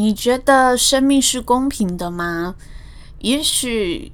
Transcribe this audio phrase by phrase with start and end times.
[0.00, 2.54] 你觉得生命是公平的吗？
[3.18, 4.12] 也许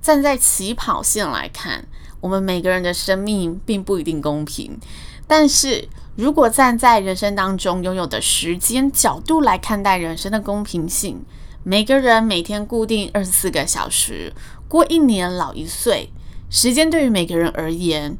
[0.00, 1.86] 站在起跑线来看，
[2.22, 4.78] 我们每个人的生命并不一定公平。
[5.26, 11.22] 但是如果站在人生当中拥有的时间角度来看待人生的公平性，
[11.62, 14.32] 每个人每天固定二十四个小时，
[14.66, 16.10] 过一年老一岁，
[16.48, 18.16] 时间对于每个人而言，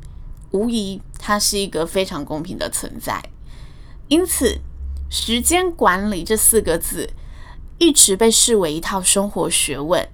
[0.51, 3.23] 无疑它是一个非常公平的存在。
[4.08, 4.61] 因此，
[5.19, 7.09] 时间管理这四个字
[7.78, 10.06] 一直被视为一套生活学问。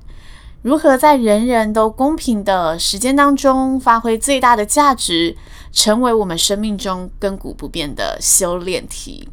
[0.62, 5.36] 如何在人人都公平的时间当中发挥最大的价值，
[5.72, 9.28] 成为我们生命中亘古不变的修炼题。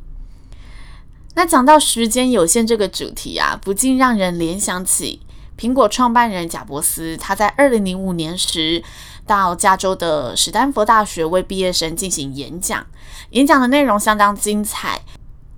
[1.36, 5.22] 那讲到时间有限这个主题啊，不禁让人联想起
[5.56, 8.84] 苹果创办人贾伯斯，他在二零零五年时
[9.28, 12.88] 到加州的史丹佛大学为毕业生进行演讲，
[13.30, 15.00] 演讲的内容相当精彩。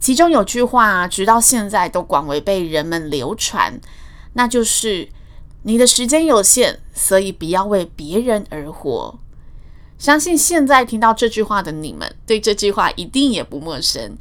[0.02, 3.80] 其中有句话，直到现在都广为被人们流传，
[4.34, 5.08] 那就是
[5.62, 9.20] “你的时间有限，所以不要为别人而活”。
[10.00, 14.18] 相信现在听到这句话的你们，对这句话一定也不陌生。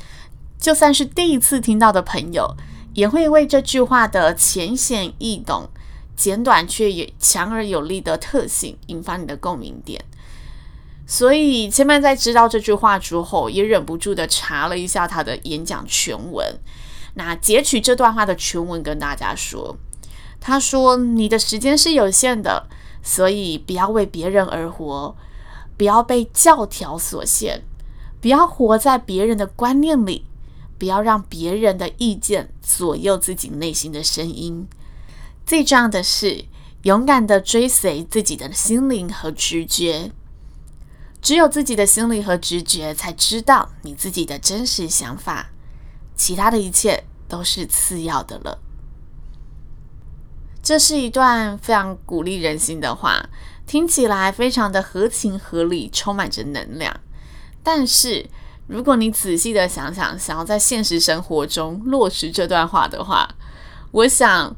[0.59, 2.55] 就算是第一次听到的朋友，
[2.93, 5.71] 也会为这句话的浅显易懂、
[6.15, 10.05] 简短却也强而有力的特性，引发你的共鸣点。
[11.13, 16.47] 所以，千嫚在知道这句话之后，也忍不住的查了一下他的演讲全文。
[17.15, 19.77] 那截取这段话的全文跟大家说，
[20.39, 22.69] 他说：“你的时间是有限的，
[23.03, 25.17] 所以不要为别人而活，
[25.77, 27.65] 不要被教条所限，
[28.21, 30.27] 不要活在别人的观念里，
[30.79, 34.69] 不要让别人的意见左右自己内心的声音。
[35.45, 36.45] 最重要的是，
[36.83, 40.13] 勇敢的追随自己的心灵和直觉。”
[41.23, 45.51] 只有自己的心理和直觉才知道你自己的真实想法，
[46.17, 48.59] 其他的一切都是次要的了。
[50.63, 53.29] 这是一段非常鼓励人心的话，
[53.67, 56.99] 听起来非常的合情合理，充满着能量。
[57.63, 58.29] 但是，
[58.67, 63.29] 如果你仔细的想想，想要在现实生活中落实这段话的话，
[63.93, 64.57] 我想。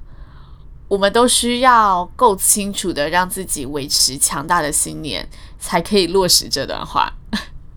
[0.92, 5.26] 我们都需要够清楚的让自己维持强大的信念，
[5.58, 7.10] 才可以落实这段话。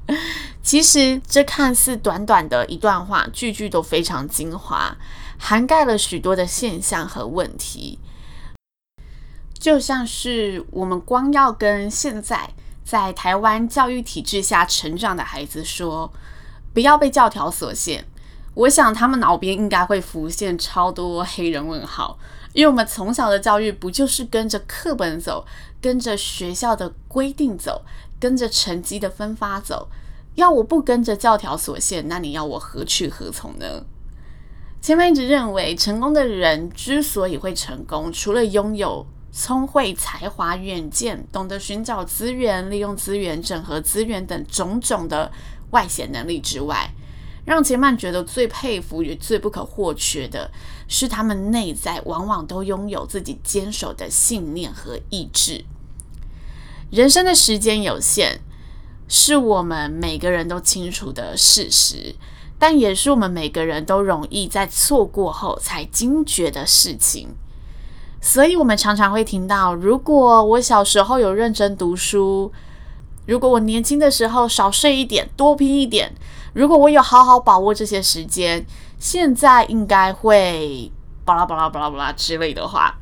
[0.62, 4.98] 其实，这看似短短的一段话，句句都非常精华，
[5.38, 8.00] 涵盖了许多的现象和问题。
[9.58, 12.50] 就像是我们光要跟现在
[12.84, 16.12] 在台湾教育体制下成长的孩子说，
[16.74, 18.06] 不要被教条所限，
[18.56, 22.18] 我想他们脑边应该会浮现超多黑人问号。
[22.54, 25.46] 因为我们从小的教育不就是跟着课本走，
[25.82, 27.84] 跟着学校的规定走，
[28.18, 29.90] 跟着成绩的分发走。
[30.36, 33.84] 要我不跟着教条所限，那你要我何去何从呢？
[34.82, 45.30] 前面一直认为，成功的人之所以会成功，除了拥有聪慧、才华、远见，懂得寻找资源、利用资源、整合资源等种种的
[45.72, 46.90] 外显能力之外，
[47.46, 50.52] 让杰曼觉得最佩服与最不可或缺的
[50.88, 55.64] 是，他们内在往往都拥有自己坚守的信念和意志。
[56.92, 58.40] 人生的时间有限，
[59.08, 62.16] 是我们每个人都清楚的事实，
[62.58, 67.36] 但也是我们每个人都容易在错过后才惊觉的事情。
[68.22, 72.52] 所以，我们常常会听到：如果我小时候有认真读书，
[73.26, 76.14] 如果我年轻的时候少睡一点，多拼一点。
[76.54, 78.66] 如果我有好好把握这些时间，
[78.98, 80.92] 现在应该会
[81.26, 82.98] 巴拉巴拉巴拉巴拉之类的话。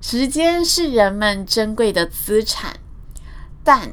[0.00, 2.78] 时间是人们珍贵的资产，
[3.64, 3.92] 但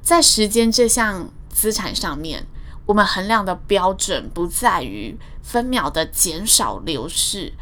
[0.00, 2.46] 在时间这项资产上面，
[2.86, 7.52] 我们衡量的标准不在于分秒的减少流逝，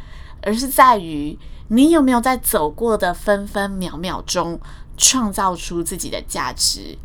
[0.41, 1.37] 而是在于
[1.69, 4.59] 你有没有在走过的分分秒秒中
[4.97, 6.97] 创造出自己的价值。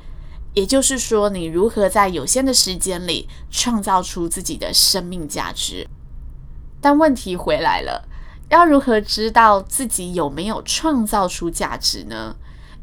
[0.52, 5.88] 也就是说，你如何在有限的时间里创造出自己的生命价值？
[6.80, 8.08] 但问题回来了，
[8.48, 12.34] 要如何知道自己有没有创造出价值呢？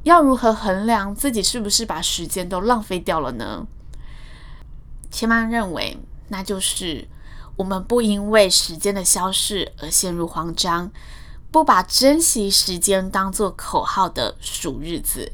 [0.03, 3.67] 要如何衡量自己是不是把时间都浪费掉了呢？
[5.11, 5.97] 千曼认为，
[6.29, 7.09] 那就是
[7.57, 10.89] 我们不因为时间的消逝而陷入慌张，
[11.51, 15.31] 不把珍惜时间当作口号的数日子，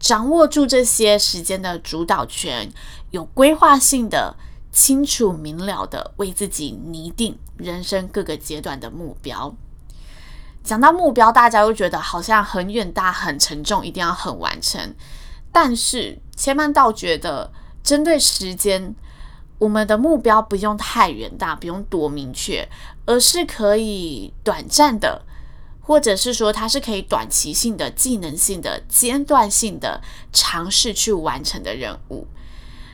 [0.00, 2.72] 掌握住这些时间的主导权，
[3.10, 4.36] 有规划性的、
[4.72, 9.54] 清楚明了的为自己拟定人生各个阶段的目标。
[10.64, 14.94] 讲到目标，大家又觉得好像很远大、很沉重，一定要很完成。
[15.52, 17.52] 但是千曼倒觉得，
[17.82, 18.96] 针对时间，
[19.58, 22.66] 我们的目标不用太远大，不用多明确，
[23.04, 25.22] 而是可以短暂的，
[25.86, 30.00] 或者是说它是可以短期性的、技能性的、阶段性的
[30.32, 32.26] 尝试去完成的任务。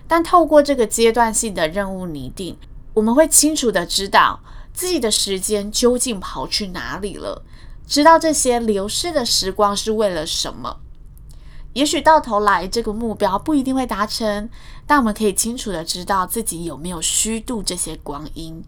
[0.08, 2.58] 但透过这个阶段性的任务拟定，
[2.94, 4.40] 我们会清楚的知道
[4.75, 7.44] 自己的时间究竟跑去哪里了。
[7.87, 10.81] 知道这些流逝的时光是为了什么？
[11.75, 14.50] 也许到头来这个目标不一定会达成，
[14.88, 18.64] 但我们可以清楚地知道自己有没有虚度这些光阴，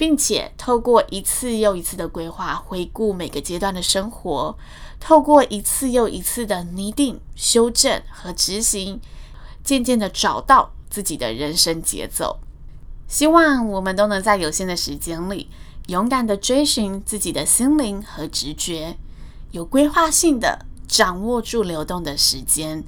[0.00, 4.56] 并且透过一次又一次的规划，回顾每个阶段的生活，
[4.98, 8.98] 透过一次又一次的拟定、修正和执行，
[9.62, 12.40] 渐渐地找到自己的人生节奏。
[13.08, 15.50] 希望我们都能在有限的时间里。
[15.88, 18.96] 勇敢地追寻自己的心灵和直觉，
[19.50, 22.82] 有规划性的掌握住流动的时间，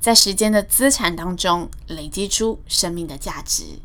[0.00, 3.80] 在时间的资产当中累积出生命的价值。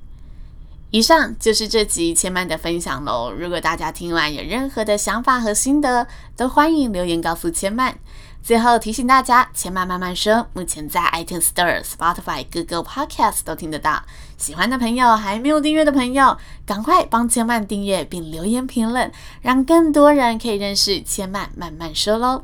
[0.91, 3.31] 以上就是这集千曼的分享喽。
[3.31, 7.97] 如果大家听完有任何的想法和心得，都欢迎留言告诉千曼。
[8.41, 14.01] 最后提醒大家，千曼慢慢说，目前在 iTunes Store、Spotify、Google Podcast 都听得到。
[14.37, 22.43] 喜欢的朋友，还没有订阅的朋友，赶快帮千曼订阅并留言评论，让更多人可以认识千曼慢慢说喽。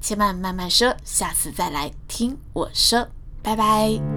[0.00, 3.08] 千曼慢慢说，下次再来听我说，
[3.42, 4.15] 拜拜。